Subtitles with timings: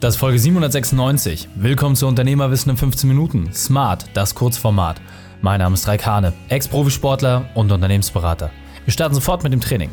[0.00, 1.48] Das ist Folge 796.
[1.56, 3.52] Willkommen zu Unternehmerwissen in 15 Minuten.
[3.52, 5.00] Smart, das Kurzformat.
[5.42, 8.52] Mein Name ist Raik Hane, Ex-Profisportler und Unternehmensberater.
[8.84, 9.90] Wir starten sofort mit dem Training.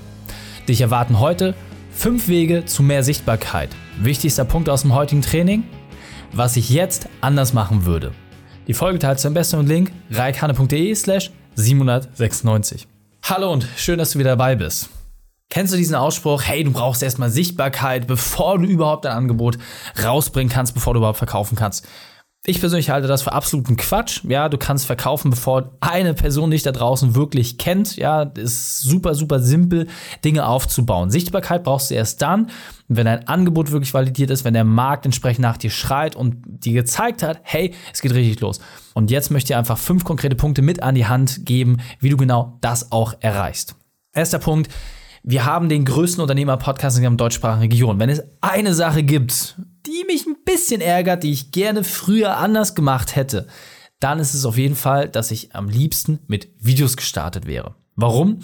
[0.67, 1.55] Dich erwarten heute
[1.89, 3.69] fünf Wege zu mehr Sichtbarkeit.
[3.97, 5.63] Wichtigster Punkt aus dem heutigen Training,
[6.31, 8.11] was ich jetzt anders machen würde.
[8.67, 12.87] Die Folge teilst du am besten mit Link reikhane.de slash 796.
[13.23, 14.87] Hallo und schön, dass du wieder dabei bist.
[15.49, 19.57] Kennst du diesen Ausspruch, hey, du brauchst erstmal Sichtbarkeit, bevor du überhaupt dein Angebot
[20.03, 21.87] rausbringen kannst, bevor du überhaupt verkaufen kannst?
[22.47, 24.23] Ich persönlich halte das für absoluten Quatsch.
[24.23, 27.95] Ja, du kannst verkaufen, bevor eine Person dich da draußen wirklich kennt.
[27.95, 29.87] Ja, ist super, super simpel,
[30.23, 31.09] Dinge aufzubauen.
[31.09, 32.51] Sichtbarkeit brauchst du erst dann,
[32.87, 36.73] wenn dein Angebot wirklich validiert ist, wenn der Markt entsprechend nach dir schreit und dir
[36.73, 38.59] gezeigt hat, hey, es geht richtig los.
[38.93, 42.17] Und jetzt möchte ich einfach fünf konkrete Punkte mit an die Hand geben, wie du
[42.17, 43.75] genau das auch erreichst.
[44.13, 44.69] Erster Punkt,
[45.27, 47.99] wir haben den größten Unternehmer-Podcast in der deutschsprachigen Region.
[47.99, 49.55] Wenn es eine Sache gibt,
[49.87, 53.47] die mich ein bisschen ärgert, die ich gerne früher anders gemacht hätte,
[53.99, 57.73] dann ist es auf jeden Fall, dass ich am liebsten mit Videos gestartet wäre.
[57.95, 58.39] Warum?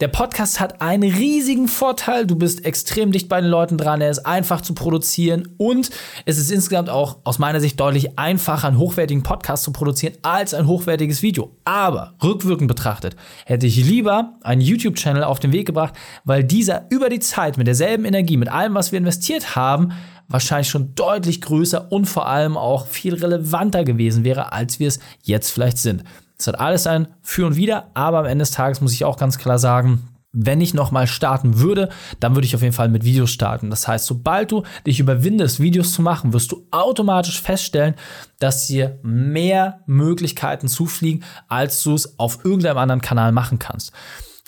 [0.00, 2.26] Der Podcast hat einen riesigen Vorteil.
[2.26, 4.00] Du bist extrem dicht bei den Leuten dran.
[4.00, 5.90] Er ist einfach zu produzieren und
[6.24, 10.54] es ist insgesamt auch aus meiner Sicht deutlich einfacher, einen hochwertigen Podcast zu produzieren als
[10.54, 11.56] ein hochwertiges Video.
[11.64, 17.08] Aber rückwirkend betrachtet hätte ich lieber einen YouTube-Channel auf den Weg gebracht, weil dieser über
[17.08, 19.92] die Zeit mit derselben Energie, mit allem, was wir investiert haben,
[20.32, 24.98] wahrscheinlich schon deutlich größer und vor allem auch viel relevanter gewesen wäre, als wir es
[25.22, 26.04] jetzt vielleicht sind.
[26.38, 29.16] Es hat alles ein Für und Wider, aber am Ende des Tages muss ich auch
[29.16, 33.04] ganz klar sagen, wenn ich nochmal starten würde, dann würde ich auf jeden Fall mit
[33.04, 33.68] Videos starten.
[33.68, 37.94] Das heißt, sobald du dich überwindest, Videos zu machen, wirst du automatisch feststellen,
[38.38, 43.92] dass dir mehr Möglichkeiten zufliegen, als du es auf irgendeinem anderen Kanal machen kannst.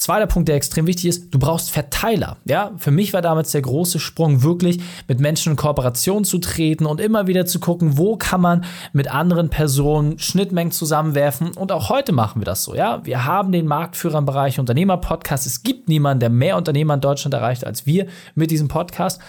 [0.04, 2.36] Zweiter Punkt, der extrem wichtig ist, du brauchst Verteiler.
[2.44, 6.84] Ja, für mich war damals der große Sprung wirklich mit Menschen in Kooperation zu treten
[6.84, 11.52] und immer wieder zu gucken, wo kann man mit anderen Personen Schnittmengen zusammenwerfen.
[11.52, 12.74] Und auch heute machen wir das so.
[12.74, 15.46] Ja, wir haben den Marktführer im Bereich Unternehmer-Podcast.
[15.46, 19.22] Es gibt niemanden, der mehr Unternehmer in Deutschland erreicht als wir mit diesem Podcast.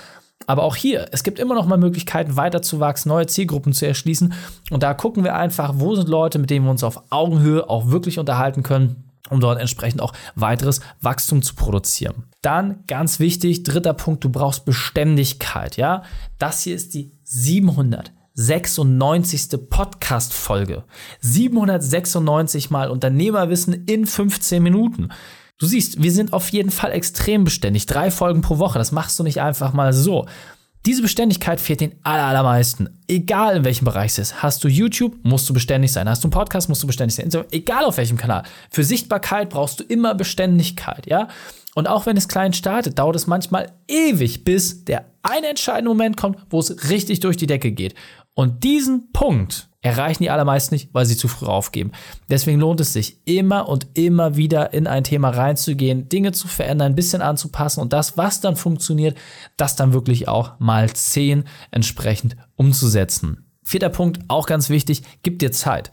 [0.46, 4.34] Aber auch hier, es gibt immer noch mal Möglichkeiten, weiterzuwachsen, neue Zielgruppen zu erschließen.
[4.72, 7.92] Und da gucken wir einfach, wo sind Leute, mit denen wir uns auf Augenhöhe auch
[7.92, 12.26] wirklich unterhalten können um dort entsprechend auch weiteres Wachstum zu produzieren.
[12.42, 16.04] Dann ganz wichtig, dritter Punkt, du brauchst Beständigkeit, ja?
[16.38, 19.70] Das hier ist die 796.
[19.70, 20.84] Podcast Folge.
[21.22, 25.10] 796 mal Unternehmerwissen in 15 Minuten.
[25.58, 27.86] Du siehst, wir sind auf jeden Fall extrem beständig.
[27.86, 30.26] Drei Folgen pro Woche, das machst du nicht einfach mal so.
[30.86, 32.90] Diese Beständigkeit fehlt den allermeisten.
[33.08, 34.44] Egal in welchem Bereich es ist.
[34.44, 36.08] Hast du YouTube, musst du beständig sein.
[36.08, 37.32] Hast du einen Podcast, musst du beständig sein.
[37.50, 38.44] Egal auf welchem Kanal.
[38.70, 41.28] Für Sichtbarkeit brauchst du immer Beständigkeit, ja?
[41.74, 46.18] Und auch wenn es klein startet, dauert es manchmal ewig, bis der eine entscheidende Moment
[46.18, 47.96] kommt, wo es richtig durch die Decke geht.
[48.36, 51.92] Und diesen Punkt erreichen die allermeisten nicht, weil sie zu früh aufgeben.
[52.28, 56.94] Deswegen lohnt es sich immer und immer wieder in ein Thema reinzugehen, Dinge zu verändern,
[56.94, 59.16] ein bisschen anzupassen und das, was dann funktioniert,
[59.58, 63.46] das dann wirklich auch mal zehn entsprechend umzusetzen.
[63.62, 65.92] Vierter Punkt, auch ganz wichtig, gib dir Zeit.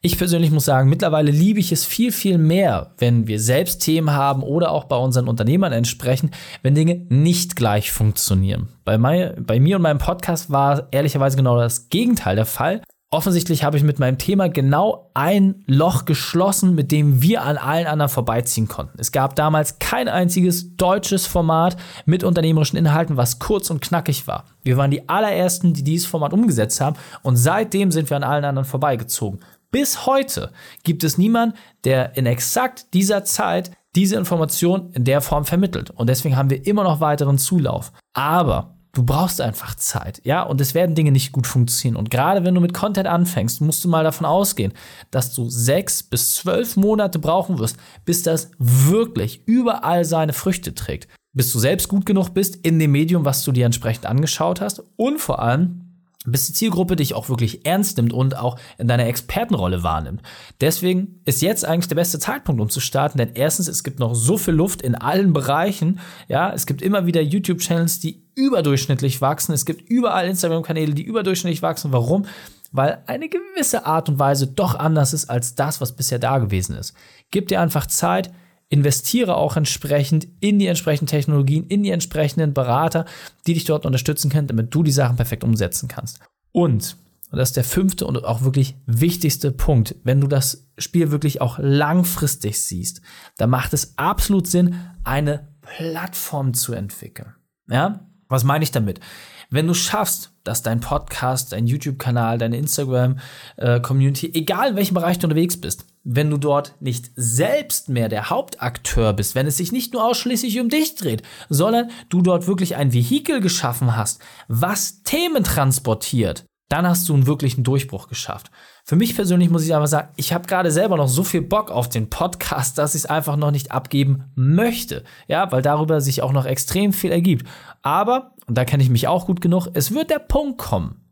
[0.00, 4.12] Ich persönlich muss sagen, mittlerweile liebe ich es viel, viel mehr, wenn wir selbst Themen
[4.12, 6.30] haben oder auch bei unseren Unternehmern entsprechen,
[6.62, 8.68] wenn Dinge nicht gleich funktionieren.
[8.84, 12.82] Bei, mein, bei mir und meinem Podcast war ehrlicherweise genau das Gegenteil der Fall.
[13.10, 17.86] Offensichtlich habe ich mit meinem Thema genau ein Loch geschlossen, mit dem wir an allen
[17.86, 18.98] anderen vorbeiziehen konnten.
[18.98, 24.44] Es gab damals kein einziges deutsches Format mit unternehmerischen Inhalten, was kurz und knackig war.
[24.64, 28.44] Wir waren die allerersten, die dieses Format umgesetzt haben und seitdem sind wir an allen
[28.44, 29.38] anderen vorbeigezogen.
[29.70, 30.50] Bis heute
[30.82, 35.90] gibt es niemanden, der in exakt dieser Zeit diese Information in der Form vermittelt.
[35.90, 37.92] Und deswegen haben wir immer noch weiteren Zulauf.
[38.14, 41.98] Aber Du brauchst einfach Zeit, ja, und es werden Dinge nicht gut funktionieren.
[41.98, 44.72] Und gerade wenn du mit Content anfängst, musst du mal davon ausgehen,
[45.10, 47.76] dass du sechs bis zwölf Monate brauchen wirst,
[48.06, 51.08] bis das wirklich überall seine Früchte trägt.
[51.34, 54.82] Bis du selbst gut genug bist in dem Medium, was du dir entsprechend angeschaut hast
[54.96, 55.85] und vor allem,
[56.32, 60.22] bis die Zielgruppe dich auch wirklich ernst nimmt und auch in deiner Expertenrolle wahrnimmt.
[60.60, 64.14] Deswegen ist jetzt eigentlich der beste Zeitpunkt, um zu starten, denn erstens, es gibt noch
[64.14, 66.00] so viel Luft in allen Bereichen.
[66.28, 69.52] Ja, es gibt immer wieder YouTube-Channels, die überdurchschnittlich wachsen.
[69.52, 71.92] Es gibt überall Instagram-Kanäle, die überdurchschnittlich wachsen.
[71.92, 72.26] Warum?
[72.72, 76.76] Weil eine gewisse Art und Weise doch anders ist als das, was bisher da gewesen
[76.76, 76.94] ist.
[77.30, 78.30] Gib dir einfach Zeit,
[78.68, 83.04] investiere auch entsprechend in die entsprechenden Technologien, in die entsprechenden Berater,
[83.46, 86.20] die dich dort unterstützen können, damit du die Sachen perfekt umsetzen kannst.
[86.52, 86.96] Und,
[87.30, 91.40] und das ist der fünfte und auch wirklich wichtigste Punkt, wenn du das Spiel wirklich
[91.40, 93.00] auch langfristig siehst,
[93.36, 97.34] dann macht es absolut Sinn, eine Plattform zu entwickeln.
[97.68, 98.06] Ja?
[98.28, 99.00] Was meine ich damit?
[99.48, 105.18] Wenn du schaffst, dass dein Podcast, dein YouTube-Kanal, deine Instagram-Community, äh, egal in welchem Bereich
[105.18, 109.72] du unterwegs bist, wenn du dort nicht selbst mehr der Hauptakteur bist, wenn es sich
[109.72, 115.02] nicht nur ausschließlich um dich dreht, sondern du dort wirklich ein Vehikel geschaffen hast, was
[115.02, 118.50] Themen transportiert, dann hast du einen wirklichen Durchbruch geschafft.
[118.84, 121.72] Für mich persönlich muss ich aber sagen, ich habe gerade selber noch so viel Bock
[121.72, 125.02] auf den Podcast, dass ich es einfach noch nicht abgeben möchte.
[125.26, 127.48] Ja, weil darüber sich auch noch extrem viel ergibt.
[127.82, 131.05] Aber, und da kenne ich mich auch gut genug, es wird der Punkt kommen,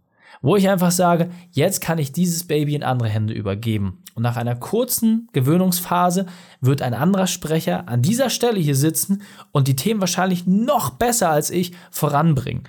[0.44, 4.02] wo ich einfach sage, jetzt kann ich dieses Baby in andere Hände übergeben.
[4.14, 6.26] Und nach einer kurzen Gewöhnungsphase
[6.61, 11.31] wird ein anderer Sprecher an dieser Stelle hier sitzen und die Themen wahrscheinlich noch besser
[11.31, 12.64] als ich voranbringen.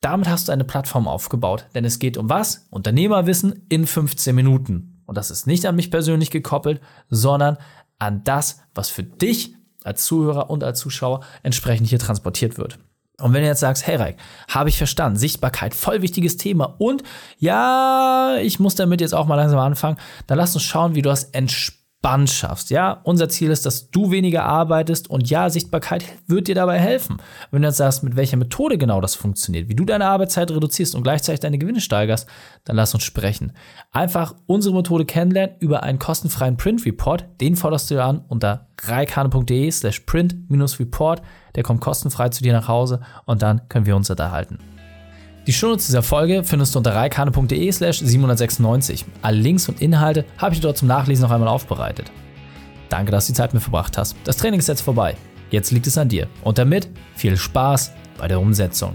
[0.00, 2.68] Damit hast du eine Plattform aufgebaut, denn es geht um was?
[2.70, 5.02] Unternehmerwissen in 15 Minuten.
[5.04, 6.80] Und das ist nicht an mich persönlich gekoppelt,
[7.10, 7.58] sondern
[7.98, 12.78] an das, was für dich als Zuhörer und als Zuschauer entsprechend hier transportiert wird.
[13.20, 14.16] Und wenn du jetzt sagst, hey Reik,
[14.48, 17.02] habe ich verstanden, Sichtbarkeit, voll wichtiges Thema und
[17.38, 19.96] ja, ich muss damit jetzt auch mal langsam anfangen,
[20.26, 22.70] dann lass uns schauen, wie du das entspannt Band schaffst.
[22.70, 27.16] Ja, unser Ziel ist, dass du weniger arbeitest und ja, Sichtbarkeit wird dir dabei helfen.
[27.50, 30.94] Wenn du jetzt sagst, mit welcher Methode genau das funktioniert, wie du deine Arbeitszeit reduzierst
[30.94, 32.28] und gleichzeitig deine Gewinne steigerst,
[32.62, 33.54] dann lass uns sprechen.
[33.90, 37.24] Einfach unsere Methode kennenlernen über einen kostenfreien Print Report.
[37.40, 41.22] Den forderst du dir an unter reikane.de slash print-report.
[41.56, 44.75] Der kommt kostenfrei zu dir nach Hause und dann können wir uns unterhalten.
[45.46, 49.04] Die Shownotes dieser Folge findest du unter reikane.de slash 796.
[49.22, 52.10] Alle Links und Inhalte habe ich dort zum Nachlesen noch einmal aufbereitet.
[52.88, 54.16] Danke, dass du die Zeit mit verbracht hast.
[54.24, 55.14] Das Training ist jetzt vorbei.
[55.50, 56.26] Jetzt liegt es an dir.
[56.42, 58.94] Und damit viel Spaß bei der Umsetzung.